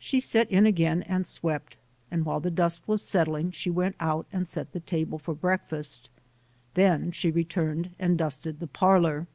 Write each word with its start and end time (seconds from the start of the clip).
She 0.00 0.18
set 0.18 0.50
in 0.50 0.66
again 0.66 1.02
and 1.02 1.24
swept, 1.24 1.76
and 2.10 2.26
while 2.26 2.40
the 2.40 2.50
dust 2.50 2.88
was 2.88 3.02
settling, 3.06 3.52
she 3.52 3.70
went 3.70 3.94
out 4.00 4.26
and 4.32 4.48
set 4.48 4.72
the 4.72 4.80
table 4.80 5.16
for 5.16 5.32
breakfast. 5.32 6.10
Then 6.74 7.12
she 7.12 7.30
returned 7.30 7.90
and 7.96 8.18
dusted 8.18 8.58
the 8.58 8.66
parlor. 8.66 9.28